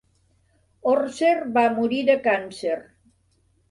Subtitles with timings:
[0.93, 2.83] Orser va morir de càncer.